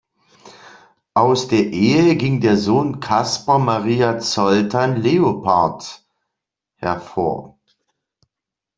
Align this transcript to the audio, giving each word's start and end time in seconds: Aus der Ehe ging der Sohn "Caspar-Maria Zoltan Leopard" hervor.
Aus 1.13 1.47
der 1.47 1.63
Ehe 1.67 2.15
ging 2.15 2.41
der 2.41 2.57
Sohn 2.57 3.01
"Caspar-Maria 3.01 4.17
Zoltan 4.17 4.99
Leopard" 4.99 6.03
hervor. 6.77 7.59